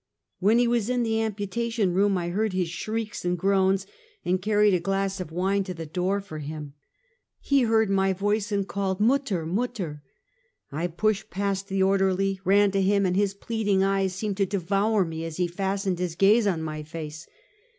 When 0.39 0.57
he 0.57 0.67
was 0.67 0.89
in 0.89 1.03
the 1.03 1.21
amputation 1.21 1.93
room 1.93 2.17
I 2.17 2.29
heard 2.29 2.53
his 2.53 2.69
shrieks 2.69 3.23
and 3.23 3.37
groans, 3.37 3.85
and 4.25 4.41
carried 4.41 4.73
a 4.73 4.79
glass 4.79 5.19
of 5.19 5.31
wine 5.31 5.63
to 5.65 5.75
the 5.75 5.85
door 5.85 6.19
for 6.19 6.39
him. 6.39 6.73
270 7.47 7.51
Half 7.51 7.51
a 7.51 7.53
Centuet. 7.53 7.59
He 7.59 7.61
heard 7.69 7.89
my 7.95 8.13
voice, 8.13 8.51
and 8.51 8.67
called 8.67 8.99
"Mutter! 8.99 9.45
mutter!" 9.45 10.01
I 10.71 10.87
pushed 10.87 11.29
past 11.29 11.67
the 11.67 11.83
orderly, 11.83 12.39
ran 12.43 12.71
to 12.71 12.81
him, 12.81 13.05
and 13.05 13.15
his 13.15 13.35
plead 13.35 13.67
ing 13.67 13.83
eyes 13.83 14.15
seemed 14.15 14.37
to 14.37 14.47
devour 14.47 15.05
me 15.05 15.23
as 15.23 15.37
he 15.37 15.45
fastened 15.45 15.99
his 15.99 16.15
gaze 16.15 16.47
on 16.47 16.63
my 16.63 16.81
face. 16.81 17.27